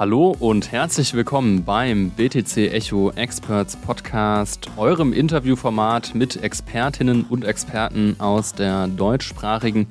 [0.00, 8.16] Hallo und herzlich willkommen beim BTC Echo Experts Podcast, eurem Interviewformat mit Expertinnen und Experten
[8.18, 9.88] aus der deutschsprachigen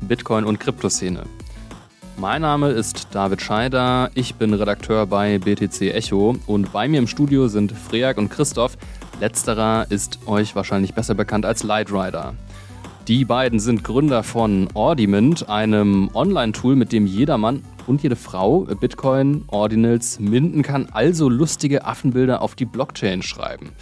[0.00, 1.22] Bitcoin- und Kryptoszene.
[2.16, 7.06] Mein Name ist David Scheider, ich bin Redakteur bei BTC Echo und bei mir im
[7.06, 8.76] Studio sind Freak und Christoph.
[9.20, 12.34] Letzterer ist euch wahrscheinlich besser bekannt als Lightrider.
[13.08, 19.44] Die beiden sind Gründer von Ordiment, einem Online-Tool, mit dem jedermann und jede Frau Bitcoin
[19.48, 23.72] Ordinals minden kann, also lustige Affenbilder auf die Blockchain schreiben.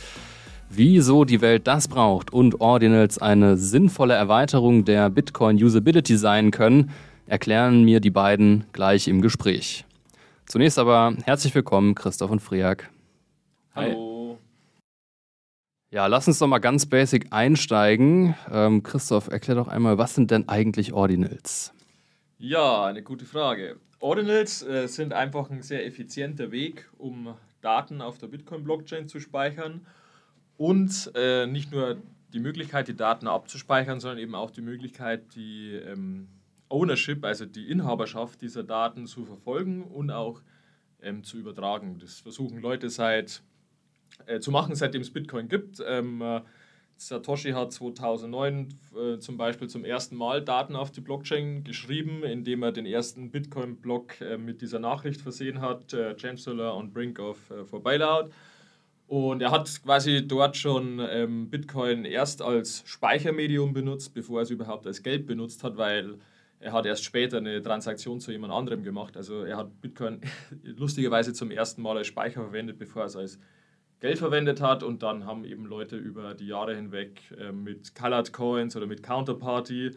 [0.68, 6.90] Wieso die Welt das braucht und Ordinals eine sinnvolle Erweiterung der Bitcoin Usability sein können,
[7.26, 9.84] erklären mir die beiden gleich im Gespräch.
[10.46, 12.90] Zunächst aber herzlich willkommen, Christoph und Friak.
[13.74, 14.38] Hallo.
[15.92, 18.36] Ja, lass uns doch mal ganz basic einsteigen.
[18.52, 21.72] Ähm, Christoph, erklär doch einmal, was sind denn eigentlich Ordinals?
[22.38, 23.76] Ja, eine gute Frage.
[24.00, 29.86] Ordinals äh, sind einfach ein sehr effizienter Weg, um Daten auf der Bitcoin-Blockchain zu speichern
[30.56, 31.98] und äh, nicht nur
[32.32, 36.28] die Möglichkeit, die Daten abzuspeichern, sondern eben auch die Möglichkeit, die ähm,
[36.68, 40.40] Ownership, also die Inhaberschaft dieser Daten zu verfolgen und auch
[41.02, 41.98] ähm, zu übertragen.
[41.98, 43.42] Das versuchen Leute seit
[44.26, 45.82] äh, zu machen, seitdem es Bitcoin gibt.
[45.86, 46.40] Ähm, äh,
[47.00, 52.62] Satoshi hat 2009 äh, zum Beispiel zum ersten Mal Daten auf die Blockchain geschrieben, indem
[52.62, 57.38] er den ersten Bitcoin-Block äh, mit dieser Nachricht versehen hat: äh, Chancellor on brink of
[57.50, 58.28] äh, for bailout.
[59.06, 64.50] Und er hat quasi dort schon ähm, Bitcoin erst als Speichermedium benutzt, bevor er es
[64.50, 66.18] überhaupt als Geld benutzt hat, weil
[66.60, 69.16] er hat erst später eine Transaktion zu jemand anderem gemacht.
[69.16, 70.20] Also er hat Bitcoin
[70.62, 73.38] lustigerweise zum ersten Mal als Speicher verwendet, bevor er es als
[74.00, 74.82] Geld verwendet hat.
[74.82, 79.02] Und dann haben eben Leute über die Jahre hinweg äh, mit Colored Coins oder mit
[79.02, 79.92] Counterparty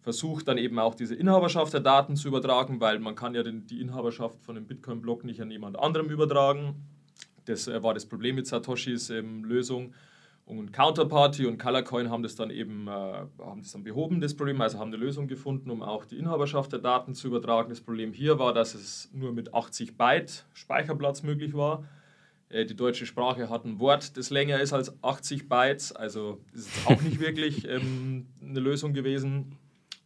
[0.00, 3.66] versucht, dann eben auch diese Inhaberschaft der Daten zu übertragen, weil man kann ja den,
[3.66, 6.76] die Inhaberschaft von dem Bitcoin-Block nicht an jemand anderem übertragen.
[7.44, 9.92] Das äh, war das Problem mit Satoshis ähm, Lösung.
[10.46, 14.58] Und Counterparty und Colorcoin haben das dann eben äh, haben das dann behoben, das Problem,
[14.62, 17.68] also haben eine Lösung gefunden, um auch die Inhaberschaft der Daten zu übertragen.
[17.68, 21.84] Das Problem hier war, dass es nur mit 80 Byte Speicherplatz möglich war.
[22.48, 26.68] Äh, die deutsche Sprache hat ein Wort, das länger ist als 80 Bytes, also ist
[26.76, 29.56] es auch nicht wirklich ähm, eine Lösung gewesen.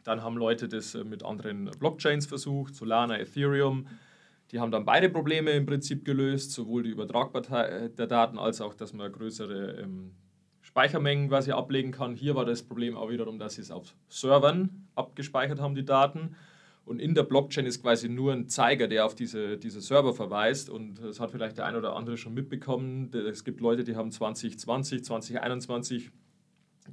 [0.03, 3.87] Dann haben Leute das äh, mit anderen Blockchains versucht, Solana, Ethereum.
[4.51, 8.75] Die haben dann beide Probleme im Prinzip gelöst, sowohl die Übertragbarkeit der Daten als auch,
[8.75, 10.11] dass man größere ähm,
[10.61, 12.15] Speichermengen quasi ablegen kann.
[12.15, 16.35] Hier war das Problem auch wiederum, dass sie es auf Servern abgespeichert haben, die Daten.
[16.85, 20.69] Und in der Blockchain ist quasi nur ein Zeiger, der auf diese, diese Server verweist.
[20.69, 23.09] Und das hat vielleicht der ein oder andere schon mitbekommen.
[23.13, 26.11] Es gibt Leute, die haben 2020, 2021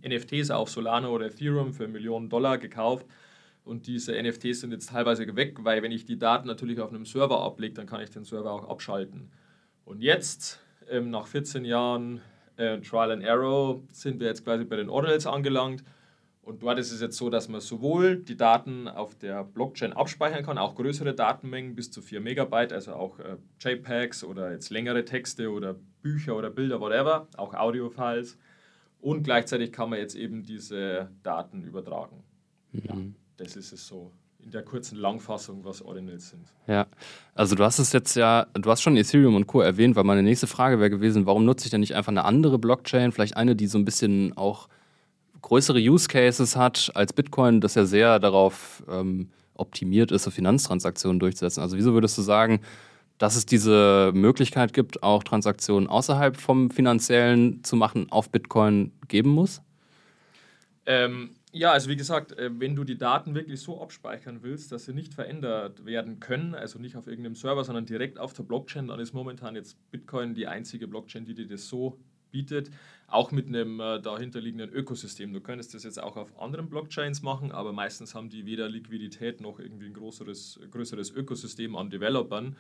[0.06, 3.06] NFTs auf Solana oder Ethereum für Millionen Dollar gekauft.
[3.64, 7.04] Und diese NFTs sind jetzt teilweise weg, weil wenn ich die Daten natürlich auf einem
[7.04, 9.30] Server ablege, dann kann ich den Server auch abschalten.
[9.84, 12.20] Und jetzt, ähm, nach 14 Jahren
[12.56, 15.82] äh, Trial and Error sind wir jetzt quasi bei den Ordinals angelangt.
[16.50, 20.44] Und dort ist es jetzt so, dass man sowohl die Daten auf der Blockchain abspeichern
[20.44, 25.04] kann, auch größere Datenmengen bis zu 4 Megabyte, also auch äh, JPEGs oder jetzt längere
[25.04, 28.36] Texte oder Bücher oder Bilder, whatever, auch Audiofiles.
[29.00, 32.24] Und gleichzeitig kann man jetzt eben diese Daten übertragen.
[32.72, 32.82] Mhm.
[32.82, 32.96] Ja,
[33.36, 36.52] das ist es so in der kurzen Langfassung, was Ordinals sind.
[36.66, 36.88] Ja,
[37.32, 39.60] also du hast es jetzt ja, du hast schon Ethereum und Co.
[39.60, 42.58] erwähnt, weil meine nächste Frage wäre gewesen, warum nutze ich denn nicht einfach eine andere
[42.58, 44.68] Blockchain, vielleicht eine, die so ein bisschen auch
[45.42, 51.60] größere Use Cases hat als Bitcoin, das ja sehr darauf ähm, optimiert ist, Finanztransaktionen durchzusetzen.
[51.60, 52.60] Also wieso würdest du sagen,
[53.18, 59.30] dass es diese Möglichkeit gibt, auch Transaktionen außerhalb vom finanziellen zu machen, auf Bitcoin geben
[59.30, 59.60] muss?
[60.86, 64.86] Ähm, ja, also wie gesagt, äh, wenn du die Daten wirklich so abspeichern willst, dass
[64.86, 68.88] sie nicht verändert werden können, also nicht auf irgendeinem Server, sondern direkt auf der Blockchain,
[68.88, 71.98] dann ist momentan jetzt Bitcoin die einzige Blockchain, die dir das so
[72.30, 72.70] bietet,
[73.06, 75.32] auch mit einem äh, dahinterliegenden Ökosystem.
[75.32, 79.41] Du könntest das jetzt auch auf anderen Blockchains machen, aber meistens haben die weder Liquidität
[79.41, 82.56] noch irgendwie ein größeres, größeres Ökosystem an Developern.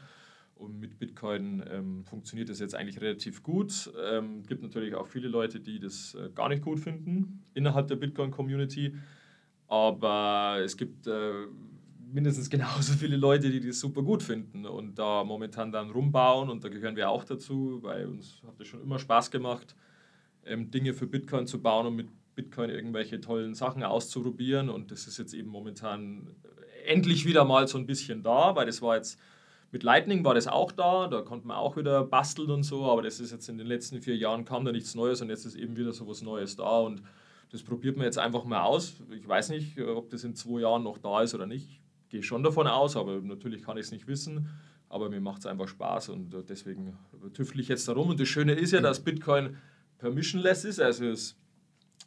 [0.60, 3.70] Und mit Bitcoin ähm, funktioniert das jetzt eigentlich relativ gut.
[3.70, 7.88] Es ähm, gibt natürlich auch viele Leute, die das äh, gar nicht gut finden innerhalb
[7.88, 8.94] der Bitcoin-Community.
[9.68, 11.46] Aber es gibt äh,
[12.12, 16.50] mindestens genauso viele Leute, die das super gut finden und da momentan dann rumbauen.
[16.50, 19.74] Und da gehören wir auch dazu, weil uns hat es schon immer Spaß gemacht,
[20.44, 24.68] ähm, Dinge für Bitcoin zu bauen und mit Bitcoin irgendwelche tollen Sachen auszuprobieren.
[24.68, 26.34] Und das ist jetzt eben momentan
[26.86, 29.18] endlich wieder mal so ein bisschen da, weil das war jetzt
[29.72, 33.02] mit Lightning war das auch da, da konnte man auch wieder basteln und so, aber
[33.02, 35.54] das ist jetzt in den letzten vier Jahren kam da nichts Neues und jetzt ist
[35.54, 37.02] eben wieder so was Neues da und
[37.52, 38.94] das probiert man jetzt einfach mal aus.
[39.10, 41.79] Ich weiß nicht, ob das in zwei Jahren noch da ist oder nicht.
[42.10, 44.48] Ich gehe schon davon aus, aber natürlich kann ich es nicht wissen.
[44.90, 46.98] aber mir macht es einfach Spaß und äh, deswegen
[47.32, 48.08] tüftel ich jetzt darum.
[48.10, 49.56] Und das Schöne ist ja, dass Bitcoin
[49.98, 51.36] permissionless ist, also es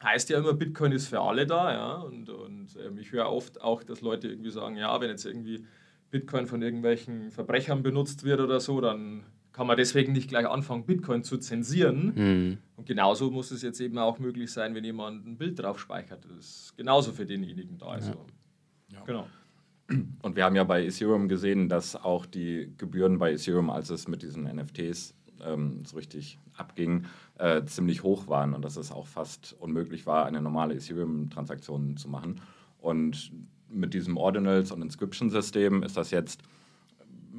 [0.03, 3.61] heißt ja immer, Bitcoin ist für alle da, ja, und, und ähm, ich höre oft
[3.61, 5.65] auch, dass Leute irgendwie sagen, ja, wenn jetzt irgendwie
[6.11, 9.23] Bitcoin von irgendwelchen Verbrechern benutzt wird oder so, dann
[9.53, 12.13] kann man deswegen nicht gleich anfangen, Bitcoin zu zensieren.
[12.15, 12.57] Mhm.
[12.75, 16.25] Und genauso muss es jetzt eben auch möglich sein, wenn jemand ein Bild drauf speichert.
[16.25, 17.85] Das ist genauso für denjenigen da.
[17.85, 18.25] Also,
[18.91, 19.01] ja.
[19.05, 19.27] Genau.
[19.87, 24.07] Und wir haben ja bei Ethereum gesehen, dass auch die Gebühren bei Ethereum, als es
[24.07, 25.13] mit diesen NFTs
[25.45, 27.05] ähm, so richtig abging,
[27.37, 32.09] äh, ziemlich hoch waren und dass es auch fast unmöglich war, eine normale Ethereum-Transaktion zu
[32.09, 32.41] machen.
[32.79, 33.31] Und
[33.69, 36.43] mit diesem Ordinals- und Inscription-System ist das jetzt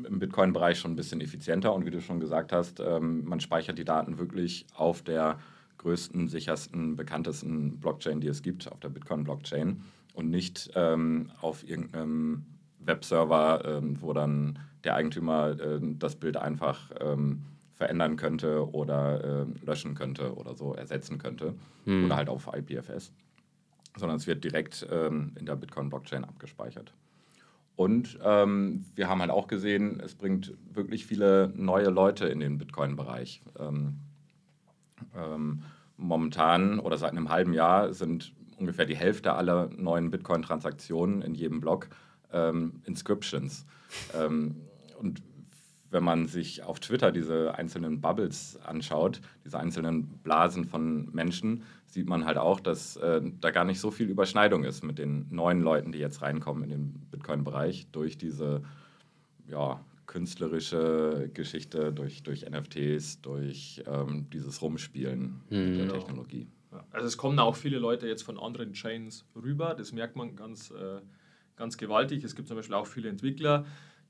[0.06, 3.78] im Bitcoin-Bereich schon ein bisschen effizienter und wie du schon gesagt hast, ähm, man speichert
[3.78, 5.38] die Daten wirklich auf der
[5.78, 9.82] größten, sichersten, bekanntesten Blockchain, die es gibt, auf der Bitcoin-Blockchain
[10.14, 12.46] und nicht ähm, auf irgendeinem
[12.78, 17.42] Webserver, ähm, wo dann der Eigentümer äh, das Bild einfach ähm,
[17.74, 22.06] verändern könnte oder äh, löschen könnte oder so ersetzen könnte hm.
[22.06, 23.12] oder halt auf IPFS,
[23.96, 26.94] sondern es wird direkt ähm, in der Bitcoin-Blockchain abgespeichert.
[27.76, 32.56] Und ähm, wir haben halt auch gesehen, es bringt wirklich viele neue Leute in den
[32.58, 33.42] Bitcoin-Bereich.
[33.58, 33.98] Ähm,
[35.96, 41.60] momentan oder seit einem halben Jahr sind ungefähr die Hälfte aller neuen Bitcoin-Transaktionen in jedem
[41.60, 41.88] Block
[42.32, 43.66] ähm, Inscriptions.
[44.14, 44.56] Ähm,
[44.98, 45.22] und
[45.90, 52.08] wenn man sich auf Twitter diese einzelnen Bubbles anschaut, diese einzelnen Blasen von Menschen, sieht
[52.08, 55.60] man halt auch, dass äh, da gar nicht so viel Überschneidung ist mit den neuen
[55.60, 58.62] Leuten, die jetzt reinkommen in den Bitcoin-Bereich durch diese
[59.46, 65.58] ja, künstlerische Geschichte, durch, durch NFTs, durch ähm, dieses Rumspielen mhm.
[65.58, 65.94] mit der genau.
[65.94, 66.48] Technologie.
[66.90, 70.70] Also es kommen auch viele Leute jetzt von anderen Chains rüber, das merkt man ganz,
[70.70, 71.00] äh,
[71.56, 72.24] ganz gewaltig.
[72.24, 73.66] Es gibt zum Beispiel auch viele Entwickler,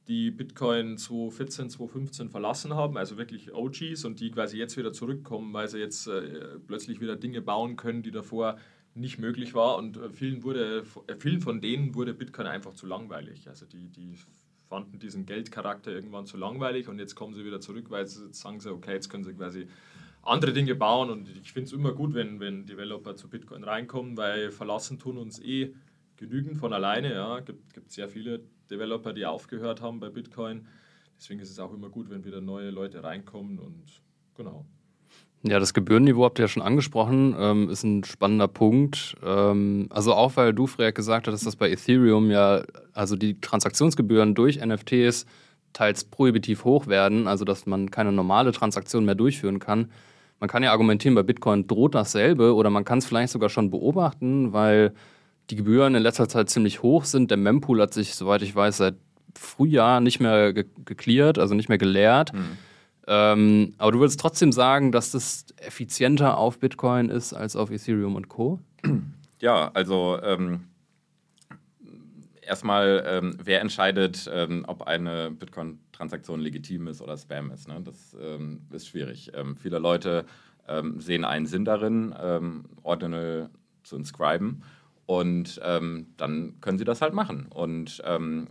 [0.08, 5.52] die Bitcoin 2014, 2015 verlassen haben, also wirklich OGs und die quasi jetzt wieder zurückkommen,
[5.52, 8.58] weil sie jetzt äh, plötzlich wieder Dinge bauen können, die davor
[8.94, 12.86] nicht möglich war und äh, vielen, wurde, äh, vielen von denen wurde Bitcoin einfach zu
[12.86, 13.48] langweilig.
[13.48, 14.14] Also die, die
[14.68, 18.60] fanden diesen Geldcharakter irgendwann zu langweilig und jetzt kommen sie wieder zurück, weil sie sagen
[18.60, 19.68] sie, okay, jetzt können sie quasi
[20.26, 24.16] andere Dinge bauen und ich finde es immer gut, wenn, wenn Developer zu Bitcoin reinkommen,
[24.16, 25.74] weil verlassen tun uns eh
[26.16, 27.12] genügend von alleine.
[27.12, 28.40] Ja, gibt, gibt sehr viele
[28.70, 30.66] Developer, die aufgehört haben bei Bitcoin.
[31.16, 34.02] Deswegen ist es auch immer gut, wenn wieder neue Leute reinkommen und
[34.36, 34.66] genau.
[35.46, 39.14] Ja, das Gebührenniveau habt ihr ja schon angesprochen, ähm, ist ein spannender Punkt.
[39.22, 42.62] Ähm, also auch weil du, Freak, gesagt hast, dass bei Ethereum ja,
[42.94, 45.26] also die Transaktionsgebühren durch NFTs
[45.74, 49.90] teils prohibitiv hoch werden, also dass man keine normale Transaktion mehr durchführen kann.
[50.44, 53.70] Man kann ja argumentieren, bei Bitcoin droht dasselbe oder man kann es vielleicht sogar schon
[53.70, 54.92] beobachten, weil
[55.48, 57.30] die Gebühren in letzter Zeit ziemlich hoch sind.
[57.30, 58.96] Der Mempool hat sich, soweit ich weiß, seit
[59.34, 62.34] Frühjahr nicht mehr ge geklärt, also nicht mehr geleert.
[62.34, 62.58] Mhm.
[63.06, 68.14] Ähm, aber du würdest trotzdem sagen, dass das effizienter auf Bitcoin ist als auf Ethereum
[68.14, 68.60] und Co.
[69.40, 70.64] Ja, also ähm,
[72.42, 75.30] erstmal, ähm, wer entscheidet, ähm, ob eine
[75.94, 77.68] Bitcoin-Transaktion legitim ist oder Spam ist?
[77.68, 77.80] Ne?
[77.82, 79.32] Das ähm, ist schwierig.
[79.34, 80.26] Ähm, viele Leute
[80.96, 82.14] sehen einen Sinn darin,
[82.82, 83.50] Ordinal
[83.82, 84.62] zu inscriben
[85.04, 87.46] und ähm, dann können sie das halt machen.
[87.50, 88.48] Und ähm,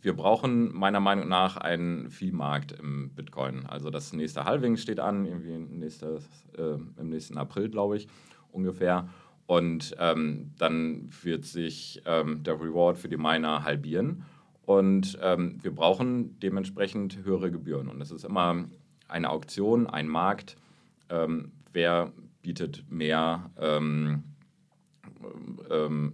[0.00, 3.64] wir brauchen meiner Meinung nach einen Viehmarkt im Bitcoin.
[3.66, 8.08] Also das nächste Halving steht an, irgendwie nächstes, äh, im nächsten April, glaube ich,
[8.52, 9.08] ungefähr.
[9.46, 14.24] Und ähm, dann wird sich ähm, der Reward für die Miner halbieren.
[14.68, 17.88] Und ähm, wir brauchen dementsprechend höhere Gebühren.
[17.88, 18.66] Und es ist immer
[19.08, 20.56] eine Auktion, ein Markt.
[21.08, 23.50] Ähm, wer bietet mehr?
[23.58, 24.24] ähm,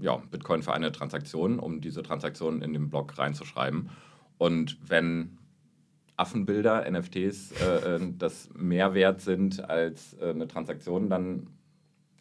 [0.00, 3.90] ja, Bitcoin für eine Transaktion, um diese Transaktion in den Block reinzuschreiben.
[4.38, 5.36] Und wenn
[6.16, 11.48] Affenbilder, NFTs, äh, äh, das mehr wert sind als äh, eine Transaktion, dann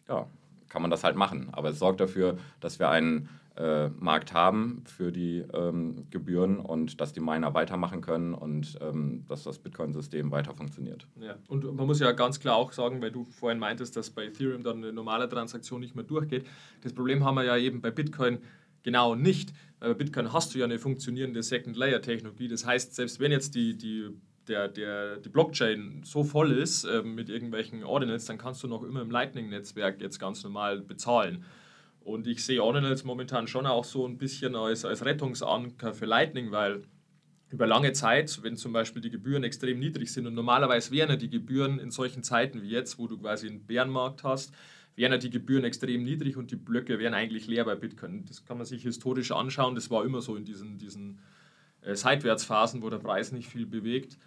[0.08, 0.26] ja,
[0.68, 1.50] kann man das halt machen.
[1.52, 7.00] Aber es sorgt dafür, dass wir einen äh, Markt haben für die ähm, Gebühren und
[7.00, 11.06] dass die Miner weitermachen können und ähm, dass das Bitcoin-System weiter funktioniert.
[11.20, 14.26] Ja, und man muss ja ganz klar auch sagen, weil du vorhin meintest, dass bei
[14.26, 16.46] Ethereum dann eine normale Transaktion nicht mehr durchgeht.
[16.82, 18.38] Das Problem haben wir ja eben bei Bitcoin
[18.82, 19.52] genau nicht.
[19.78, 22.48] Weil bei Bitcoin hast du ja eine funktionierende Second-Layer-Technologie.
[22.48, 24.10] Das heißt, selbst wenn jetzt die, die
[24.48, 28.82] der, der, die Blockchain so voll ist äh, mit irgendwelchen Ordinals, dann kannst du noch
[28.82, 31.44] immer im Lightning-Netzwerk jetzt ganz normal bezahlen.
[32.04, 36.50] Und ich sehe Ordinals momentan schon auch so ein bisschen als, als Rettungsanker für Lightning,
[36.50, 36.84] weil
[37.48, 41.16] über lange Zeit, wenn zum Beispiel die Gebühren extrem niedrig sind und normalerweise wären ja
[41.16, 44.52] die Gebühren in solchen Zeiten wie jetzt, wo du quasi einen Bärenmarkt hast,
[44.96, 48.24] wären ja die Gebühren extrem niedrig und die Blöcke wären eigentlich leer bei Bitcoin.
[48.26, 51.20] Das kann man sich historisch anschauen, das war immer so in diesen, diesen
[51.80, 54.18] äh, Seitwärtsphasen, wo der Preis nicht viel bewegt.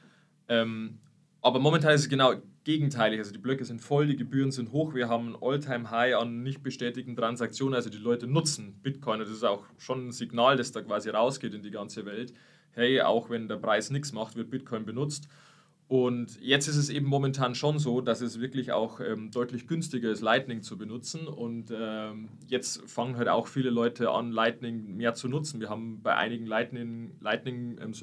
[0.48, 0.98] Ähm,
[1.42, 2.34] aber momentan ist es genau
[2.68, 3.20] gegenteilig.
[3.20, 4.94] Also die Blöcke sind voll, die Gebühren sind hoch.
[4.94, 7.74] Wir haben ein All-Time-High an nicht bestätigten Transaktionen.
[7.74, 9.22] Also die Leute nutzen Bitcoin.
[9.22, 12.34] Das ist auch schon ein Signal, das da quasi rausgeht in die ganze Welt.
[12.72, 15.30] Hey, auch wenn der Preis nichts macht, wird Bitcoin benutzt.
[15.88, 20.12] Und jetzt ist es eben momentan schon so, dass es wirklich auch ähm, deutlich günstiger
[20.12, 21.26] ist, Lightning zu benutzen.
[21.26, 25.62] Und ähm, jetzt fangen halt auch viele Leute an, Lightning mehr zu nutzen.
[25.62, 27.94] Wir haben bei einigen Lightning, Lightning ähm,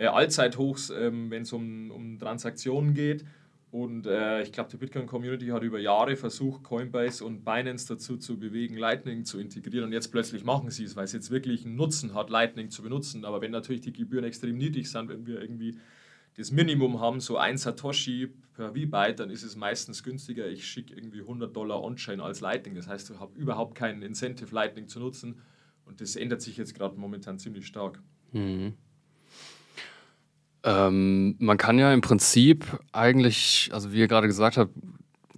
[0.00, 3.24] äh, Allzeithochs, ähm, wenn es um, um Transaktionen geht.
[3.70, 8.38] Und äh, ich glaube, die Bitcoin-Community hat über Jahre versucht, Coinbase und Binance dazu zu
[8.38, 9.84] bewegen, Lightning zu integrieren.
[9.84, 12.82] Und jetzt plötzlich machen sie es, weil es jetzt wirklich einen Nutzen hat, Lightning zu
[12.82, 13.24] benutzen.
[13.24, 15.78] Aber wenn natürlich die Gebühren extrem niedrig sind, wenn wir irgendwie
[16.36, 20.48] das Minimum haben, so ein Satoshi per V-Byte, dann ist es meistens günstiger.
[20.48, 22.74] Ich schicke irgendwie 100 Dollar On-Chain als Lightning.
[22.74, 25.42] Das heißt, ich habe überhaupt keinen Incentive, Lightning zu nutzen.
[25.84, 28.02] Und das ändert sich jetzt gerade momentan ziemlich stark.
[28.32, 28.74] Mhm.
[30.62, 34.72] Ähm, man kann ja im Prinzip eigentlich, also wie ihr gerade gesagt habt,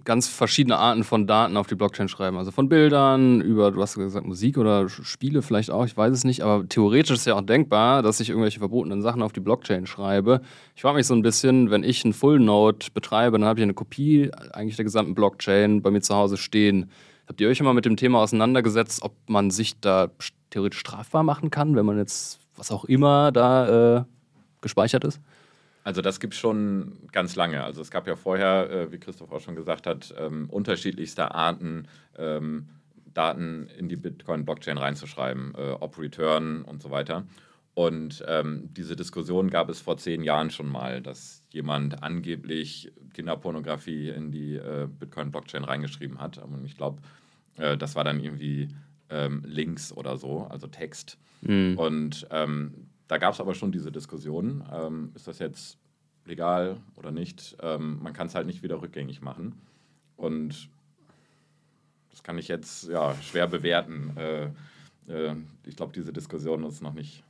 [0.05, 2.37] ganz verschiedene Arten von Daten auf die Blockchain schreiben.
[2.37, 6.23] Also von Bildern über, du hast gesagt, Musik oder Spiele vielleicht auch, ich weiß es
[6.23, 9.85] nicht, aber theoretisch ist ja auch denkbar, dass ich irgendwelche verbotenen Sachen auf die Blockchain
[9.85, 10.41] schreibe.
[10.75, 13.63] Ich frage mich so ein bisschen, wenn ich einen Full Node betreibe, dann habe ich
[13.63, 16.89] eine Kopie eigentlich der gesamten Blockchain bei mir zu Hause stehen.
[17.27, 20.09] Habt ihr euch immer mit dem Thema auseinandergesetzt, ob man sich da
[20.49, 24.03] theoretisch strafbar machen kann, wenn man jetzt was auch immer da äh,
[24.63, 25.21] gespeichert ist?
[25.83, 27.63] Also das gibt es schon ganz lange.
[27.63, 31.87] Also es gab ja vorher, äh, wie Christoph auch schon gesagt hat, ähm, unterschiedlichste Arten,
[32.17, 32.69] ähm,
[33.13, 37.25] Daten in die Bitcoin-Blockchain reinzuschreiben, äh, ob Return und so weiter.
[37.75, 44.09] Und ähm, diese Diskussion gab es vor zehn Jahren schon mal, dass jemand angeblich Kinderpornografie
[44.09, 46.37] in die äh, Bitcoin-Blockchain reingeschrieben hat.
[46.37, 47.01] Und ich glaube,
[47.57, 48.69] äh, das war dann irgendwie
[49.09, 51.17] ähm, Links oder so, also Text.
[51.41, 51.77] Mhm.
[51.77, 55.77] Und ähm, da gab es aber schon diese Diskussion, ähm, ist das jetzt
[56.25, 57.57] legal oder nicht?
[57.61, 59.61] Ähm, man kann es halt nicht wieder rückgängig machen.
[60.15, 60.69] Und
[62.11, 64.15] das kann ich jetzt ja, schwer bewerten.
[64.17, 64.45] Äh,
[65.07, 67.23] äh, ich glaube, diese Diskussion ist noch nicht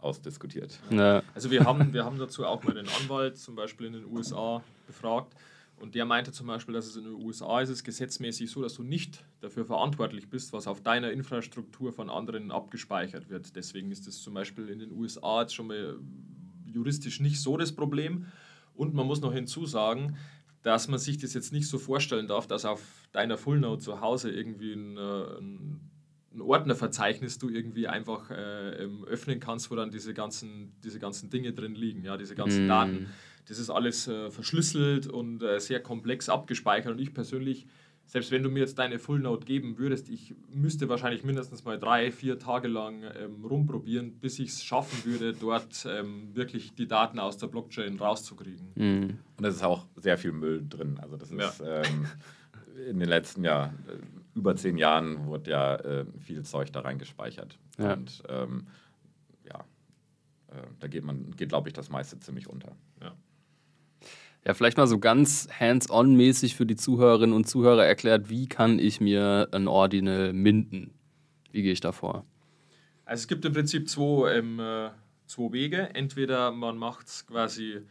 [0.00, 0.78] ausdiskutiert.
[0.90, 1.22] Ja.
[1.34, 4.62] Also wir haben, wir haben dazu auch mal den Anwalt zum Beispiel in den USA
[4.86, 5.34] befragt
[5.80, 8.74] und der meinte zum Beispiel, dass es in den USA ist es gesetzmäßig so, dass
[8.74, 13.54] du nicht dafür verantwortlich bist, was auf deiner Infrastruktur von anderen abgespeichert wird.
[13.56, 15.98] Deswegen ist es zum Beispiel in den USA jetzt schon mal
[16.66, 18.26] juristisch nicht so das Problem.
[18.74, 20.16] Und man muss noch hinzusagen,
[20.62, 22.82] dass man sich das jetzt nicht so vorstellen darf, dass auf
[23.12, 25.80] deiner Fullnote zu Hause irgendwie ein, äh, ein,
[26.34, 31.52] ein Ordnerverzeichnis du irgendwie einfach äh, öffnen kannst, wo dann diese ganzen, diese ganzen Dinge
[31.52, 32.68] drin liegen, ja, diese ganzen mm.
[32.68, 33.06] Daten.
[33.48, 36.92] Das ist alles äh, verschlüsselt und äh, sehr komplex abgespeichert.
[36.92, 37.66] Und ich persönlich,
[38.04, 41.78] selbst wenn du mir jetzt deine Full Note geben würdest, ich müsste wahrscheinlich mindestens mal
[41.78, 46.86] drei, vier Tage lang ähm, rumprobieren, bis ich es schaffen würde, dort ähm, wirklich die
[46.86, 48.68] Daten aus der Blockchain rauszukriegen.
[48.74, 49.18] Mhm.
[49.38, 50.98] Und es ist auch sehr viel Müll drin.
[51.00, 51.82] Also das ist ja.
[51.82, 52.06] ähm,
[52.86, 57.58] in den letzten Jahren, äh, über zehn Jahren wurde ja äh, viel Zeug da reingespeichert.
[57.78, 57.94] Ja.
[57.94, 58.66] Und ähm,
[59.48, 59.60] ja,
[60.48, 62.76] äh, da geht man, geht, glaube ich, das meiste ziemlich unter.
[63.00, 63.14] Ja.
[64.44, 69.00] Ja, vielleicht mal so ganz hands-on-mäßig für die Zuhörerinnen und Zuhörer erklärt, wie kann ich
[69.00, 70.94] mir ein Ordinal minden?
[71.50, 72.24] Wie gehe ich da vor?
[73.04, 74.90] Also es gibt im Prinzip zwei, ähm, äh,
[75.26, 75.94] zwei Wege.
[75.94, 77.82] Entweder man macht es quasi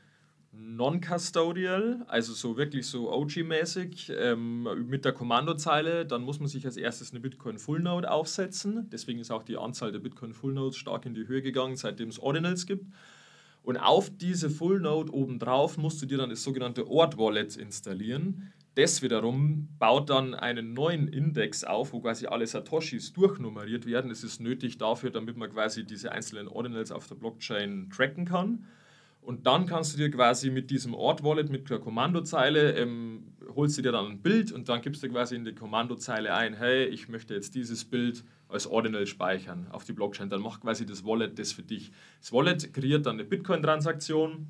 [0.52, 6.78] non-custodial, also so wirklich so OG-mäßig ähm, mit der Kommandozeile, dann muss man sich als
[6.78, 8.90] erstes eine Bitcoin Full Node aufsetzen.
[8.92, 12.10] Deswegen ist auch die Anzahl der Bitcoin Full Nodes stark in die Höhe gegangen, seitdem
[12.10, 12.86] es Ordinals gibt.
[13.68, 18.54] Und auf diese Full Node obendrauf musst du dir dann das sogenannte Ort Wallet installieren.
[18.76, 24.08] Das wiederum baut dann einen neuen Index auf, wo quasi alle Satoshis durchnummeriert werden.
[24.08, 28.64] Das ist nötig dafür, damit man quasi diese einzelnen Ordinals auf der Blockchain tracken kann.
[29.20, 33.17] Und dann kannst du dir quasi mit diesem Ort-Wallet, mit der Kommandozeile, ähm,
[33.58, 36.54] holst du dir dann ein Bild und dann gibst du quasi in die Kommandozeile ein,
[36.54, 40.30] hey, ich möchte jetzt dieses Bild als Ordinal speichern auf die Blockchain.
[40.30, 41.92] Dann macht quasi das Wallet das für dich.
[42.22, 44.48] Das Wallet kreiert dann eine Bitcoin-Transaktion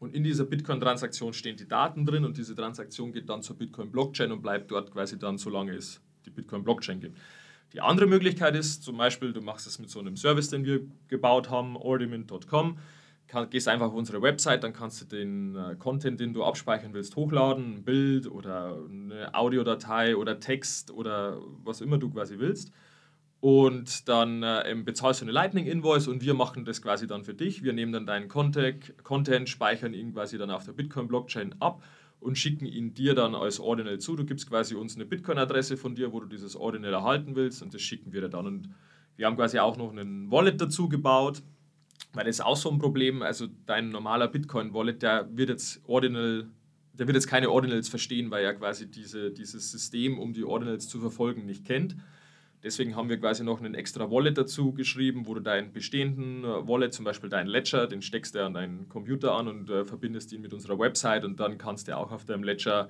[0.00, 4.32] und in dieser Bitcoin-Transaktion stehen die Daten drin und diese Transaktion geht dann zur Bitcoin-Blockchain
[4.32, 7.18] und bleibt dort quasi dann, solange es die Bitcoin-Blockchain gibt.
[7.74, 10.80] Die andere Möglichkeit ist zum Beispiel, du machst es mit so einem Service, den wir
[11.08, 12.78] gebaut haben, ordiment.com
[13.28, 16.94] kann, gehst einfach auf unsere Website, dann kannst du den äh, Content, den du abspeichern
[16.94, 22.72] willst, hochladen, ein Bild oder eine Audiodatei oder Text oder was immer du quasi willst.
[23.40, 27.62] Und dann äh, bezahlst du eine Lightning-Invoice und wir machen das quasi dann für dich.
[27.62, 31.82] Wir nehmen dann deinen Content, Content, speichern ihn quasi dann auf der Bitcoin-Blockchain ab
[32.18, 34.16] und schicken ihn dir dann als Ordinal zu.
[34.16, 37.72] Du gibst quasi uns eine Bitcoin-Adresse von dir, wo du dieses Ordinal erhalten willst und
[37.72, 38.46] das schicken wir dir dann.
[38.46, 38.70] Und
[39.16, 41.42] wir haben quasi auch noch einen Wallet dazu gebaut,
[42.18, 46.48] Weil das ist auch so ein Problem, also dein normaler Bitcoin-Wallet, der wird jetzt Ordinal,
[46.92, 50.88] der wird jetzt keine Ordinals verstehen, weil er quasi diese, dieses System, um die Ordinals
[50.88, 51.94] zu verfolgen, nicht kennt.
[52.64, 56.66] Deswegen haben wir quasi noch einen extra Wallet dazu geschrieben, wo du deinen bestehenden äh,
[56.66, 60.32] Wallet, zum Beispiel deinen Ledger, den steckst du an deinen Computer an und äh, verbindest
[60.32, 62.88] ihn mit unserer Website und dann kannst du auch auf deinem Ledger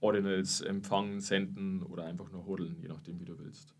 [0.00, 3.74] Ordinals empfangen, senden oder einfach nur hodeln, je nachdem, wie du willst.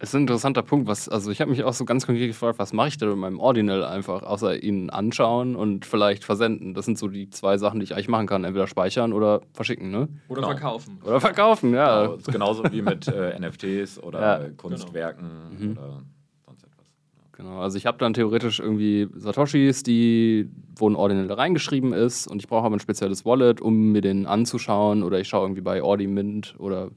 [0.00, 0.86] Es ist ein interessanter Punkt.
[0.86, 3.18] Was, also ich habe mich auch so ganz konkret gefragt, was mache ich denn mit
[3.18, 6.72] meinem Ordinal einfach, außer ihn anschauen und vielleicht versenden.
[6.74, 8.44] Das sind so die zwei Sachen, die ich eigentlich machen kann.
[8.44, 10.08] Entweder speichern oder verschicken, ne?
[10.28, 10.48] Oder Genau.
[10.52, 10.98] verkaufen.
[11.04, 12.02] Oder verkaufen, ja.
[12.02, 14.48] Genau, ist genauso wie mit äh, NFTs oder Ja.
[14.56, 15.26] Kunstwerken
[15.58, 15.70] Mhm.
[15.72, 16.02] oder
[16.46, 16.86] sonst etwas.
[17.32, 22.40] Genau, also ich habe dann theoretisch irgendwie Satoshis, die, wo ein Ordinal reingeschrieben ist und
[22.40, 25.82] ich brauche aber ein spezielles Wallet, um mir den anzuschauen oder ich schaue irgendwie bei
[25.82, 26.90] Ordimint oder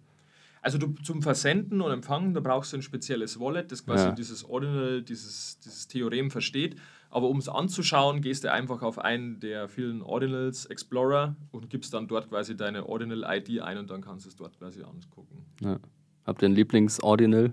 [0.61, 4.11] Also du, zum Versenden und Empfangen, da brauchst du ein spezielles Wallet, das quasi Ja.
[4.11, 6.75] dieses Ordinal, dieses, dieses Theorem versteht.
[7.09, 11.93] Aber um es anzuschauen, gehst du einfach auf einen der vielen Ordinals Explorer und gibst
[11.93, 15.45] dann dort quasi deine Ordinal-ID ein und dann kannst du es dort quasi angucken.
[15.61, 15.79] ja.
[16.23, 17.51] Habt ihr ein Lieblings-Ordinal?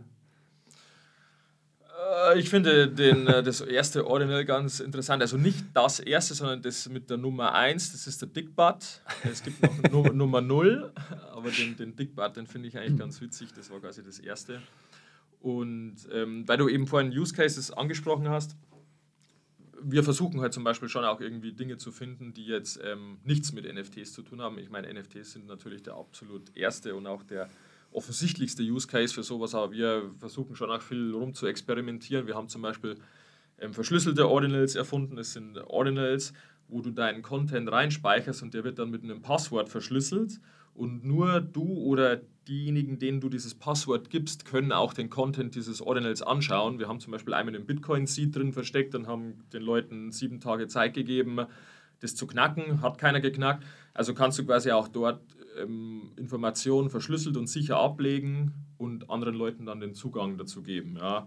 [2.34, 5.22] Äh, Ich finde den, äh, das erste Ordinal ganz interessant.
[5.22, 9.02] Also nicht das erste, sondern das mit der Nummer 1, das ist der Dickbutt.
[9.24, 10.92] Es gibt noch Nu- Nummer 0,
[11.32, 13.52] aber den, den Dickbutt, den finde ich eigentlich ganz witzig.
[13.54, 14.60] Das war quasi das erste.
[15.40, 18.56] Und ähm, weil du eben vorhin Use Cases angesprochen hast,
[19.80, 23.52] wir versuchen halt zum Beispiel schon auch irgendwie Dinge zu finden, die jetzt ähm, nichts
[23.52, 24.58] mit NFTs zu tun haben.
[24.58, 27.48] Ich meine, NFTs sind natürlich der absolut erste und auch der
[27.92, 32.26] offensichtlichste Use Case für sowas, aber wir versuchen schon auch viel rum zu experimentieren.
[32.26, 32.96] Wir haben zum Beispiel
[33.58, 35.16] ähm, verschlüsselte Ordinals erfunden.
[35.16, 36.32] Das sind Ordinals,
[36.68, 40.40] wo du deinen Content reinspeicherst und der wird dann mit einem Passwort verschlüsselt.
[40.74, 45.82] Und nur du oder diejenigen, denen du dieses Passwort gibst, können auch den Content dieses
[45.82, 46.78] Ordinals anschauen.
[46.78, 50.68] Wir haben zum Beispiel einmal einen Bitcoin-Seed drin versteckt und haben den Leuten sieben Tage
[50.68, 51.40] Zeit gegeben,
[52.00, 52.80] das zu knacken.
[52.80, 53.64] Hat keiner geknackt.
[53.92, 55.20] Also kannst du quasi auch dort
[55.60, 60.96] ähm, Informationen verschlüsselt und sicher ablegen und anderen Leuten dann den Zugang dazu geben.
[60.96, 61.26] Ja.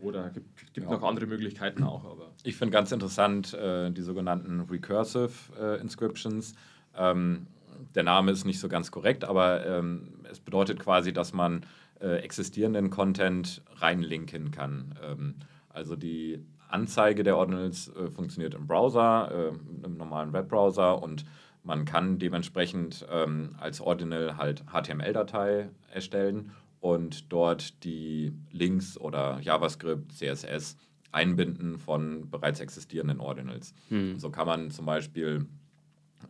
[0.00, 0.92] Oder gibt, gibt Ja.
[0.92, 2.32] noch andere Möglichkeiten auch, aber.
[2.44, 6.54] Ich finde ganz interessant äh, die sogenannten Recursive äh, Inscriptions.
[6.96, 7.46] Ähm,
[7.94, 11.64] der Name ist nicht so ganz korrekt, aber ähm, es bedeutet quasi, dass man
[12.00, 14.94] äh, existierenden Content reinlinken kann.
[15.02, 15.34] Ähm,
[15.70, 21.24] also die Anzeige der Ordinals äh, funktioniert im Browser, äh, im normalen Webbrowser und
[21.62, 30.12] man kann dementsprechend ähm, als Ordinal halt HTML-Datei erstellen und dort die Links oder JavaScript,
[30.12, 30.76] CSS
[31.10, 33.74] einbinden von bereits existierenden Ordinals.
[34.18, 35.46] So kann man zum Beispiel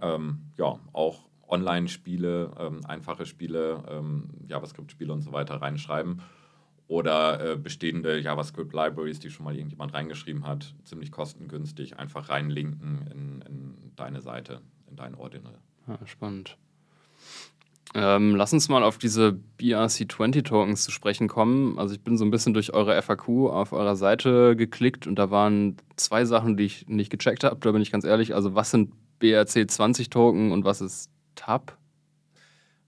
[0.00, 6.22] ähm, ja, auch Online-Spiele, ähm, einfache Spiele, ähm, JavaScript-Spiele und so weiter reinschreiben.
[6.86, 13.42] Oder äh, bestehende JavaScript-Libraries, die schon mal irgendjemand reingeschrieben hat, ziemlich kostengünstig, einfach reinlinken in,
[13.42, 14.62] in deine Seite,
[14.98, 15.54] dein Ordinal.
[15.86, 16.56] Ja, spannend.
[17.94, 21.78] Ähm, lass uns mal auf diese BRC20-Tokens zu sprechen kommen.
[21.78, 25.30] Also ich bin so ein bisschen durch eure FAQ auf eurer Seite geklickt und da
[25.30, 27.56] waren zwei Sachen, die ich nicht gecheckt habe.
[27.60, 28.34] Da bin ich ganz ehrlich.
[28.34, 31.76] Also was sind BRC20-Token und was ist TAP?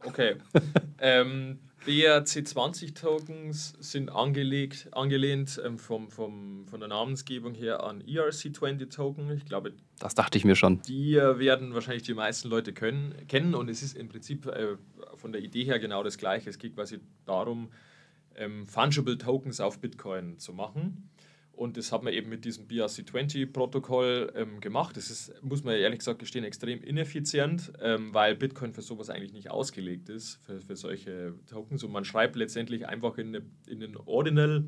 [0.04, 0.36] Okay.
[1.00, 9.30] ähm, BRC20-Tokens sind angelegt, angelehnt ähm, vom, vom, von der Namensgebung her an E ERC20-Token.
[9.32, 10.82] Ich glaube, Das dachte ich mir schon.
[10.82, 14.76] die äh, werden wahrscheinlich die meisten Leute können, kennen und es ist im Prinzip äh,
[15.16, 16.50] von der Idee her genau das Gleiche.
[16.50, 17.70] Es geht quasi darum,
[18.36, 21.09] ähm, Fungible Tokens auf Bitcoin zu machen.
[21.60, 24.96] Und das hat man eben mit diesem BRC20-Protokoll ähm, gemacht.
[24.96, 29.34] Das ist, muss man ehrlich gesagt gestehen, extrem ineffizient, ähm, weil Bitcoin für sowas eigentlich
[29.34, 31.84] nicht ausgelegt ist, für, für solche Tokens.
[31.84, 33.34] Und man schreibt letztendlich einfach in,
[33.66, 34.64] in einen Ordinal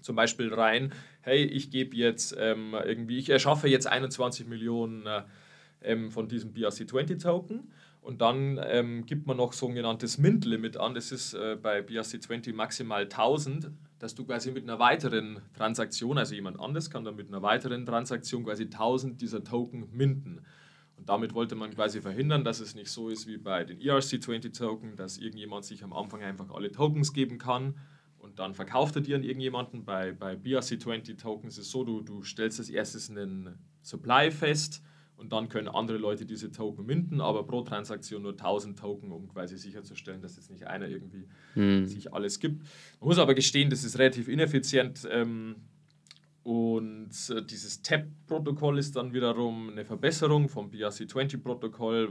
[0.00, 5.24] zum Beispiel rein, hey, ich gebe jetzt ähm, irgendwie, ich erschaffe jetzt 21 Millionen äh,
[5.82, 11.34] ähm, von diesem BRC20-Token und dann ähm, gibt man noch sogenanntes Mint-Limit an, das ist
[11.34, 16.90] äh, bei BRC20 maximal 1000, dass du quasi mit einer weiteren Transaktion, also jemand anderes
[16.90, 20.40] kann dann mit einer weiteren Transaktion quasi 1000 dieser Token minten.
[20.96, 23.88] Und damit wollte man quasi verhindern, dass es nicht so ist wie bei den E
[23.88, 27.74] ERC20-Token, dass irgendjemand sich am Anfang einfach alle Tokens geben kann
[28.18, 29.84] und dann verkauft er die an irgendjemanden.
[29.84, 34.82] Bei, bei BRC20-Tokens ist es so, du, du stellst als erstes einen Supply fest
[35.24, 39.26] und dann können andere Leute diese Token minten, aber pro Transaktion nur 1000 Token, um
[39.26, 41.26] quasi sicherzustellen, dass jetzt nicht einer irgendwie
[41.86, 42.62] sich alles gibt.
[43.00, 45.08] Man muss aber gestehen, das ist relativ ineffizient.
[45.10, 45.56] Ähm,
[46.42, 52.10] und äh, dieses TAP-Protokoll ist dann wiederum eine Verbesserung vom BRC20-Protokoll,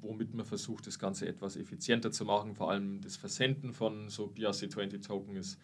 [0.00, 2.54] womit man versucht, das Ganze etwas effizienter zu machen.
[2.54, 5.60] Vor allem das Versenden von so BRC20-Token ist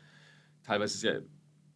[0.65, 1.23] teilweise sehr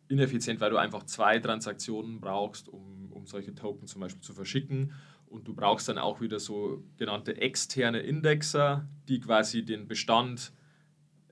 [0.09, 4.93] ineffizient, weil du einfach zwei Transaktionen brauchst, um, um solche Token zum Beispiel zu verschicken.
[5.35, 10.53] Und du brauchst dann auch wieder so genannte externe Indexer, die quasi den Bestand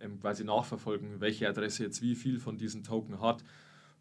[0.00, 3.44] ähm, quasi nachverfolgen, welche Adresse jetzt wie viel von diesen Token hat.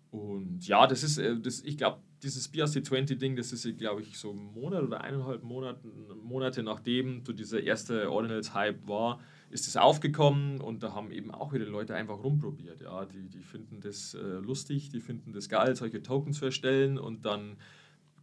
[0.10, 4.32] Und ja, das ist, äh, das, ich glaube, dieses BRC20-Ding, das ist, glaube ich, so
[4.32, 5.92] ein Monat oder eineinhalb Monaten,
[6.24, 9.20] Monate nachdem so dieser erste Ordinals-Hype war,
[9.52, 12.82] ist es aufgekommen und da haben eben auch wieder Leute einfach rumprobiert.
[12.82, 16.98] Ja, die, die finden das äh, lustig, die finden das geil, solche Tokens zu erstellen
[16.98, 17.58] und dann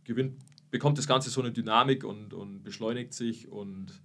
[0.03, 0.35] gewinnt,
[0.71, 4.03] bekommt das Ganze so eine Dynamik und, und beschleunigt sich und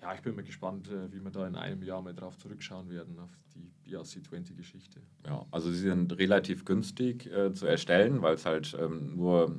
[0.00, 2.90] ja, ich bin mal gespannt, äh, wie wir da in einem Jahr mal drauf zurückschauen
[2.90, 5.00] werden, auf die BRC20-Geschichte.
[5.26, 9.54] Ja, also sie sind relativ günstig äh, zu erstellen, weil es halt ähm, nur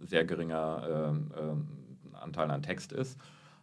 [0.00, 3.18] sehr geringer äh, Anteil an Text ist.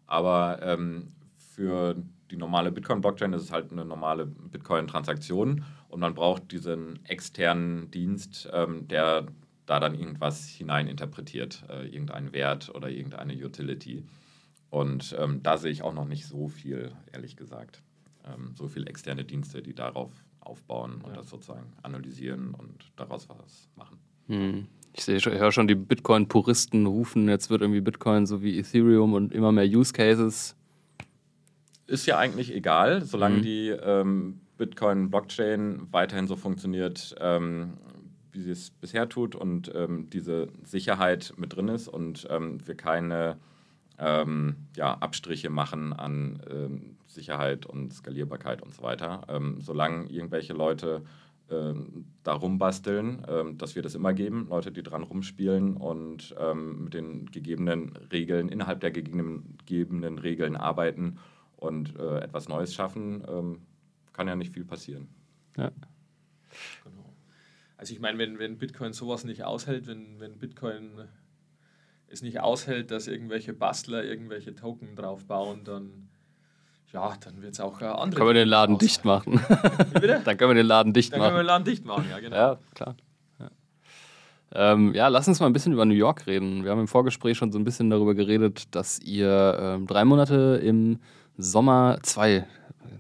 [0.05, 1.95] Aber ähm, für
[2.29, 8.49] die normale Bitcoin-Blockchain ist es halt eine normale Bitcoin-Transaktion und man braucht diesen externen Dienst,
[8.51, 9.27] ähm, der
[9.65, 14.04] da dann irgendwas hineininterpretiert, äh, irgendeinen Wert oder irgendeine Utility.
[14.69, 17.82] Und ähm, da sehe ich auch noch nicht so viel, ehrlich gesagt.
[18.25, 21.17] Ähm, so viele externe Dienste, die darauf aufbauen und ja.
[21.17, 23.97] das sozusagen analysieren und daraus was machen.
[24.28, 24.67] Hm.
[24.93, 29.34] Ich sehe, höre schon die Bitcoin-Puristen rufen, jetzt wird irgendwie Bitcoin so wie Ethereum und
[29.34, 30.56] immer mehr Use Cases.
[31.88, 33.41] Ist ja eigentlich egal, solange mhm.
[33.41, 37.73] die ähm, Bitcoin-Blockchain weiterhin so funktioniert, ähm,
[38.36, 42.76] wie sie es bisher tut und ähm, diese Sicherheit mit drin ist und ähm, wir
[42.76, 43.38] keine
[43.98, 49.21] ähm, ja, Abstriche machen an ähm, Sicherheit und Skalierbarkeit und so weiter.
[49.30, 51.04] Ähm, solange irgendwelche Leute
[51.50, 56.86] ähm, da rumbasteln, ähm, dass wir das immer geben, Leute, die dran rumspielen und ähm,
[56.86, 61.19] mit den gegebenen Regeln, innerhalb der gegebenen, gegebenen Regeln arbeiten
[61.56, 63.24] und äh, etwas Neues schaffen,
[64.12, 65.08] kann ja nicht viel passieren.
[65.58, 65.71] Ja.
[66.84, 66.94] Genau.
[67.86, 70.89] Also ich meine, wenn, wenn Bitcoin sowas nicht aushält, wenn, wenn Bitcoin
[72.08, 76.10] es nicht aushält, dass irgendwelche Bastler irgendwelche Token drauf bauen, dann
[76.91, 78.17] ja, dann wird es auch andere.
[78.17, 79.39] Können wir den Laden dicht machen.
[80.26, 81.36] dann können wir den Laden dicht dann machen.
[81.36, 82.36] Dann können wir den Laden dicht machen, ja, genau.
[82.36, 82.95] Ja, klar.
[83.39, 83.52] Ja.
[84.54, 86.63] Ähm, ja, lass uns mal ein bisschen über New York reden.
[86.63, 90.60] Wir haben im Vorgespräch schon so ein bisschen darüber geredet, dass ihr ähm, drei Monate
[90.63, 90.98] im
[91.38, 92.48] Sommer, zwei,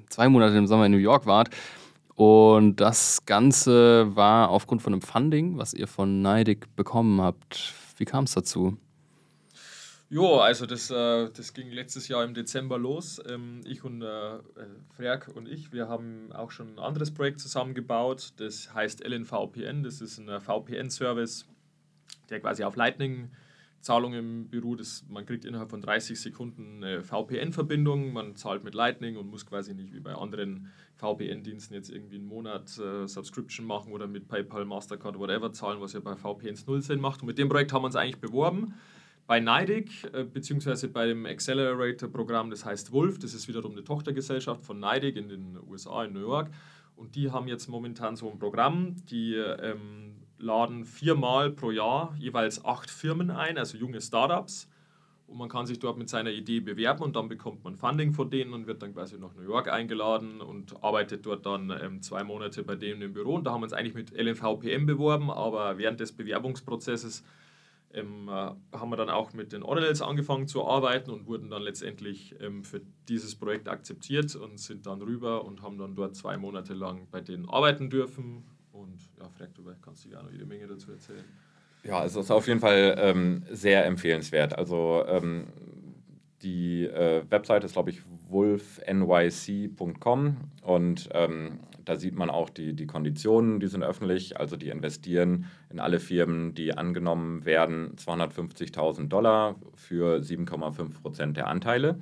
[0.09, 1.49] zwei Monate im Sommer in New York wart.
[2.15, 7.73] Und das Ganze war aufgrund von einem Funding, was ihr von Neidig bekommen habt.
[7.97, 8.77] Wie kam es dazu?
[10.09, 13.19] Jo, also das, äh, das ging letztes Jahr im Dezember los.
[13.27, 14.39] Ähm, ich und äh,
[14.95, 18.31] Freak und ich, wir haben auch schon ein anderes Projekt zusammengebaut.
[18.37, 19.83] Das heißt LNVPN.
[19.83, 21.47] Das ist ein VPN-Service,
[22.29, 22.77] der quasi auf
[23.85, 24.79] Lightning-Zahlungen beruht.
[24.79, 28.13] Das, man kriegt innerhalb von 30 Sekunden eine VPN-Verbindung.
[28.13, 32.27] Man zahlt mit Lightning und muss quasi nicht wie bei anderen VPN-Diensten jetzt irgendwie einen
[32.27, 36.81] Monat äh, Subscription machen oder mit PayPal, Mastercard, whatever zahlen, was ja bei VPNs null
[36.81, 37.21] Sinn macht.
[37.21, 38.73] Und mit dem Projekt haben wir uns eigentlich beworben
[39.27, 44.63] bei NIDIC, äh, beziehungsweise bei dem Accelerator-Programm, das heißt Wolf, das ist wiederum eine Tochtergesellschaft
[44.63, 46.51] von NIDIC in den USA, in New York.
[46.95, 52.63] Und die haben jetzt momentan so ein Programm, die ähm, laden viermal pro Jahr jeweils
[52.63, 54.69] acht Firmen ein, also junge Startups.
[55.27, 58.29] Und man kann sich dort mit seiner Idee bewerben und dann bekommt man Funding von
[58.29, 62.23] denen und wird dann quasi nach New York eingeladen und arbeitet dort dann ähm, zwei
[62.23, 63.35] Monate bei denen im Büro.
[63.35, 67.23] Und da haben wir uns eigentlich mit LNVPM beworben, aber während des Bewerbungsprozesses
[67.95, 71.63] ähm, äh, haben wir dann auch mit den Ordinals angefangen zu arbeiten und wurden dann
[71.63, 76.37] letztendlich ähm, für dieses Projekt akzeptiert und sind dann rüber und haben dann dort zwei
[76.37, 78.43] Monate lang bei denen arbeiten dürfen.
[78.95, 81.25] Und ja, du kannst dir auch noch jede Menge dazu erzählen.
[81.83, 84.57] Ja, es ist auf jeden Fall ähm, sehr empfehlenswert.
[84.57, 85.47] Also ähm,
[86.41, 92.87] die äh, Webseite ist, glaube ich, wolfnyc.com und ähm, da sieht man auch die, die
[92.87, 94.39] Konditionen, die sind öffentlich.
[94.39, 101.45] Also die investieren in alle Firmen, die angenommen werden, 250.000 Dollar für 7,5 Prozent der
[101.47, 101.99] Anteile.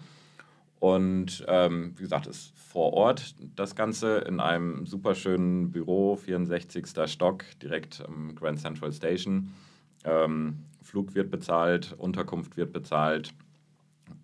[0.84, 6.86] Und ähm, wie gesagt, ist vor Ort das Ganze in einem super schönen Büro, 64.
[7.06, 9.54] Stock, direkt am Grand Central Station.
[10.04, 13.34] Ähm, Flug wird bezahlt, Unterkunft wird bezahlt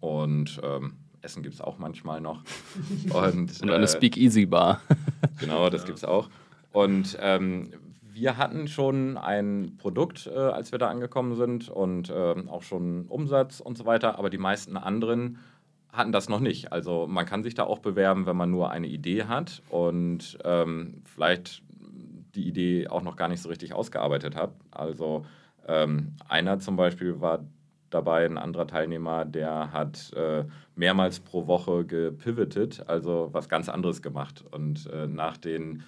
[0.02, 2.43] und ähm, Essen gibt es auch manchmal noch.
[3.13, 4.82] Und, und eine äh, Speakeasy-Bar.
[5.39, 5.86] genau, das ja.
[5.86, 6.30] gibt es auch.
[6.74, 12.36] Und ähm, wir hatten schon ein Produkt, äh, als wir da angekommen sind und äh,
[12.50, 15.38] auch schon Umsatz und so weiter, aber die meisten anderen
[15.91, 16.71] hatten das noch nicht.
[16.71, 21.02] Also man kann sich da auch bewerben, wenn man nur eine Idee hat und ähm,
[21.06, 21.63] vielleicht
[22.36, 24.54] die Idee auch noch gar nicht so richtig ausgearbeitet hat.
[24.71, 25.25] Also
[25.67, 27.45] ähm, einer zum Beispiel war
[27.89, 34.02] dabei, ein anderer Teilnehmer, der hat äh, mehrmals pro Woche gepivotet, also was ganz anderes
[34.02, 34.45] gemacht.
[34.52, 35.84] Und äh, nach den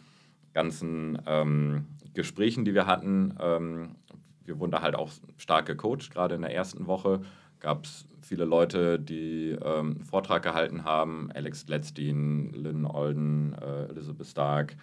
[0.54, 3.36] ganzen ähm, Gesprächen, die wir hatten.
[3.40, 3.96] Ähm,
[4.44, 6.12] wir wurden da halt auch stark gecoacht.
[6.12, 7.22] Gerade in der ersten Woche
[7.62, 11.32] gab es viele Leute, die ähm, Vortrag gehalten haben.
[11.34, 14.76] Alex Gladstein, Lynn Olden, äh, Elizabeth Stark,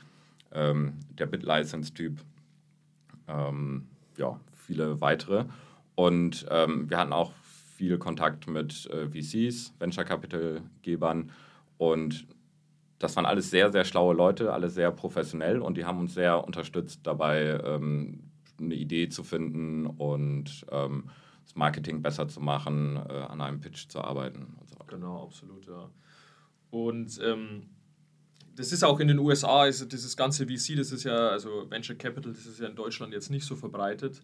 [0.52, 2.20] ähm, der Bit-License-Typ.
[3.26, 3.86] Ähm,
[4.16, 5.44] ja, viele weitere.
[5.94, 7.32] Und ähm, wir hatten auch
[7.76, 11.30] viel Kontakt mit äh, VCs, Venture Capital-Gebern.
[11.76, 12.26] Und
[12.98, 16.44] das waren alles sehr, sehr schlaue Leute, alle sehr professionell und die haben uns sehr
[16.44, 18.24] unterstützt dabei, ähm,
[18.60, 21.04] eine Idee zu finden und ähm,
[21.48, 24.96] das Marketing besser zu machen, äh, an einem Pitch zu arbeiten und so weiter.
[24.96, 25.90] Genau, absolut, ja.
[26.70, 27.70] Und ähm,
[28.54, 31.96] das ist auch in den USA, also dieses ganze VC, das ist ja, also Venture
[31.96, 34.22] Capital, das ist ja in Deutschland jetzt nicht so verbreitet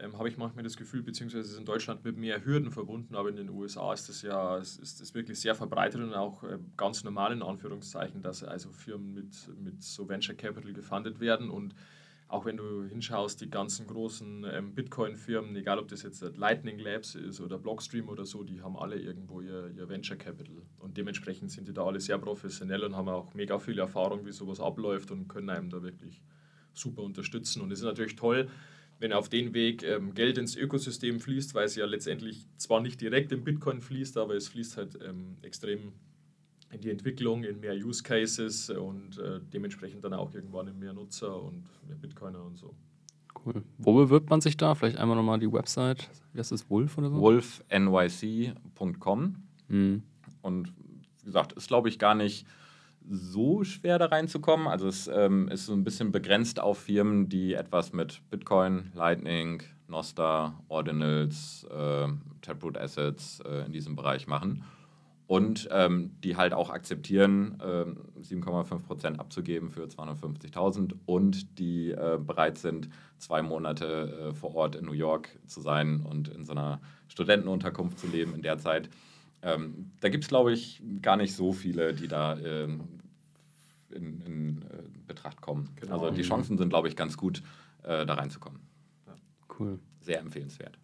[0.00, 3.28] ähm, habe ich manchmal das Gefühl, beziehungsweise ist in Deutschland mit mehr Hürden verbunden, aber
[3.28, 7.04] in den USA ist das ja ist das wirklich sehr verbreitet und auch äh, ganz
[7.04, 11.74] normal in Anführungszeichen, dass also Firmen mit, mit so Venture Capital gefundet werden und
[12.28, 17.14] auch wenn du hinschaust, die ganzen großen ähm, Bitcoin-Firmen, egal ob das jetzt Lightning Labs
[17.14, 20.62] ist oder Blockstream oder so, die haben alle irgendwo ihr, ihr Venture Capital.
[20.78, 24.32] Und dementsprechend sind die da alle sehr professionell und haben auch mega viel Erfahrung, wie
[24.32, 26.20] sowas abläuft und können einem da wirklich
[26.72, 27.62] super unterstützen.
[27.62, 28.48] Und es ist natürlich toll,
[28.98, 33.00] wenn auf den Weg ähm, Geld ins Ökosystem fließt, weil es ja letztendlich zwar nicht
[33.00, 35.92] direkt in Bitcoin fließt, aber es fließt halt ähm, extrem
[36.70, 40.92] in die Entwicklung, in mehr Use Cases und äh, dementsprechend dann auch irgendwann in mehr
[40.92, 42.74] Nutzer und mehr Bitcoiner und so.
[43.44, 43.62] Cool.
[43.78, 44.74] Wo bewirbt man sich da?
[44.74, 46.08] Vielleicht einmal nochmal die Website.
[46.32, 46.70] Wie heißt das?
[46.70, 47.20] Wolf oder so?
[47.20, 49.36] wolfnyc.com.
[49.68, 50.02] Mhm.
[50.42, 50.72] Und
[51.20, 52.46] wie gesagt, ist glaube ich gar nicht
[53.08, 54.66] so schwer da reinzukommen.
[54.66, 59.62] Also es ähm, ist so ein bisschen begrenzt auf Firmen, die etwas mit Bitcoin, Lightning,
[59.88, 62.08] Nostar, Ordinals, äh,
[62.42, 64.64] Taproot Assets äh, in diesem Bereich machen.
[65.26, 72.58] Und ähm, die halt auch akzeptieren, äh, 7,5% abzugeben für 250.000 und die äh, bereit
[72.58, 76.80] sind, zwei Monate äh, vor Ort in New York zu sein und in so einer
[77.08, 78.88] Studentenunterkunft zu leben in der Zeit.
[79.42, 83.00] Ähm, da gibt es, glaube ich, gar nicht so viele, die da ähm,
[83.90, 85.70] in, in äh, Betracht kommen.
[85.76, 85.94] Genau.
[85.94, 87.42] Also die Chancen sind, glaube ich, ganz gut,
[87.82, 88.60] äh, da reinzukommen.
[89.06, 89.14] Ja.
[89.58, 89.78] Cool.
[90.00, 90.78] Sehr empfehlenswert.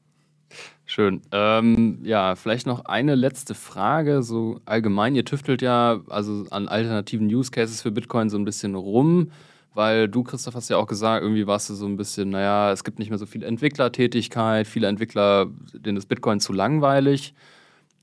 [0.84, 1.22] Schön.
[1.32, 4.22] Ähm, ja, vielleicht noch eine letzte Frage.
[4.22, 8.74] So allgemein, ihr tüftelt ja also an alternativen Use Cases für Bitcoin so ein bisschen
[8.74, 9.30] rum,
[9.74, 12.84] weil du, Christoph, hast ja auch gesagt, irgendwie warst du so ein bisschen, naja, es
[12.84, 17.34] gibt nicht mehr so viel Entwicklertätigkeit, viele Entwickler, denen ist Bitcoin zu langweilig.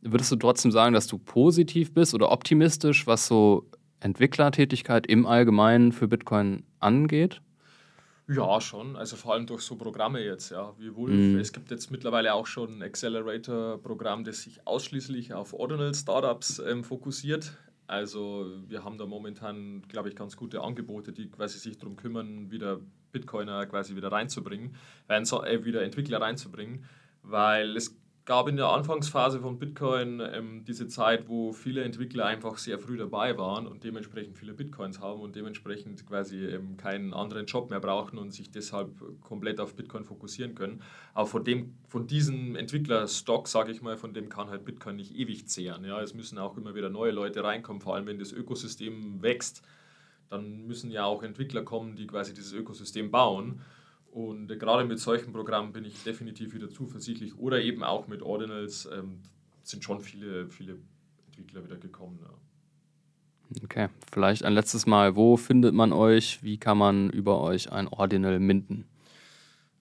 [0.01, 3.65] Würdest du trotzdem sagen, dass du positiv bist oder optimistisch, was so
[3.99, 7.41] Entwicklertätigkeit im Allgemeinen für Bitcoin angeht?
[8.29, 8.95] Ja, schon.
[8.95, 11.15] Also vor allem durch so Programme jetzt, ja, wie Wolf.
[11.15, 11.39] Mhm.
[11.39, 17.57] Es gibt jetzt mittlerweile auch schon ein Accelerator-Programm, das sich ausschließlich auf Ordinal-Startups ähm, fokussiert.
[17.87, 22.51] Also wir haben da momentan, glaube ich, ganz gute Angebote, die quasi sich darum kümmern,
[22.51, 22.79] wieder
[23.11, 24.75] Bitcoiner quasi wieder reinzubringen,
[25.07, 26.85] äh, wieder Entwickler reinzubringen,
[27.23, 27.98] weil es
[28.29, 32.95] gab in der Anfangsphase von Bitcoin ähm, diese Zeit, wo viele Entwickler einfach sehr früh
[32.95, 37.79] dabei waren und dementsprechend viele Bitcoins haben und dementsprechend quasi ähm, keinen anderen Job mehr
[37.79, 38.91] brauchen und sich deshalb
[39.23, 40.83] komplett auf Bitcoin fokussieren können.
[41.15, 45.15] Aber von, dem, von diesem Entwicklerstock, sage ich mal, von dem kann halt Bitcoin nicht
[45.15, 45.83] ewig zehren.
[45.83, 45.99] Ja?
[45.99, 49.63] Es müssen auch immer wieder neue Leute reinkommen, vor allem wenn das Ökosystem wächst.
[50.29, 53.61] Dann müssen ja auch Entwickler kommen, die quasi dieses Ökosystem bauen.
[54.12, 57.38] Und gerade mit solchen Programmen bin ich definitiv wieder zuversichtlich.
[57.38, 59.19] Oder eben auch mit Ordinals ähm,
[59.63, 60.78] sind schon viele, viele
[61.28, 62.19] Entwickler wieder gekommen.
[62.22, 62.30] Ja.
[63.63, 65.15] Okay, vielleicht ein letztes Mal.
[65.15, 66.43] Wo findet man euch?
[66.43, 68.86] Wie kann man über euch ein Ordinal minden?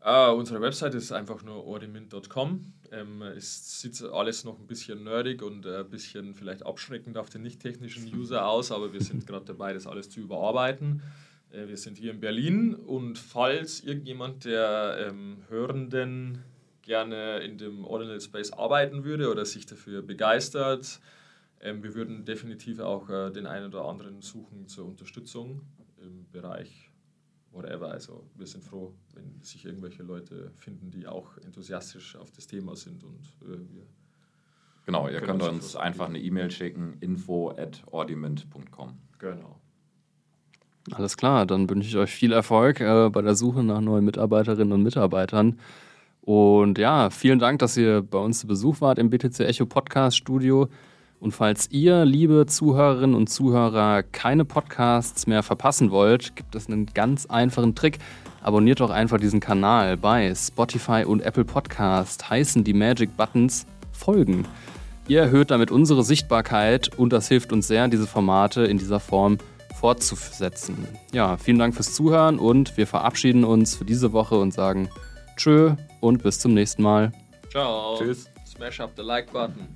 [0.04, 2.72] Uh, unsere Website ist einfach nur ordimint.com.
[2.92, 7.28] Ähm, es sieht alles noch ein bisschen nerdig und äh, ein bisschen vielleicht abschreckend auf
[7.28, 11.02] den nicht technischen User aus, aber wir sind gerade dabei, das alles zu überarbeiten.
[11.50, 16.44] Äh, wir sind hier in Berlin und falls irgendjemand der ähm, Hörenden
[16.82, 21.00] gerne in dem Ordinal Space arbeiten würde oder sich dafür begeistert,
[21.60, 25.62] ähm, wir würden definitiv auch äh, den einen oder anderen suchen zur Unterstützung
[26.00, 26.90] im Bereich
[27.50, 27.90] whatever.
[27.90, 32.76] Also wir sind froh, wenn sich irgendwelche Leute finden, die auch enthusiastisch auf das Thema
[32.76, 33.86] sind und äh, wir
[34.86, 38.98] Genau, ihr könnt uns einfach eine E-Mail schicken, info at ordiment.com.
[39.18, 39.60] Genau.
[40.94, 44.72] Alles klar, dann wünsche ich euch viel Erfolg äh, bei der Suche nach neuen Mitarbeiterinnen
[44.72, 45.58] und Mitarbeitern.
[46.22, 50.16] Und ja, vielen Dank, dass ihr bei uns zu Besuch wart im BTC Echo Podcast
[50.16, 50.68] Studio.
[51.20, 56.86] Und falls ihr, liebe Zuhörerinnen und Zuhörer, keine Podcasts mehr verpassen wollt, gibt es einen
[56.86, 57.98] ganz einfachen Trick.
[58.42, 62.30] Abonniert doch einfach diesen Kanal bei Spotify und Apple Podcast.
[62.30, 64.46] Heißen die Magic Buttons Folgen.
[65.08, 69.38] Ihr erhöht damit unsere Sichtbarkeit und das hilft uns sehr, diese Formate in dieser Form
[69.38, 69.44] zu
[69.78, 70.88] fortzusetzen.
[71.12, 74.88] Ja, vielen Dank fürs Zuhören und wir verabschieden uns für diese Woche und sagen
[75.36, 77.12] Tschö und bis zum nächsten Mal.
[77.50, 77.96] Ciao.
[77.98, 78.28] Tschüss.
[78.44, 79.68] Smash up the like button.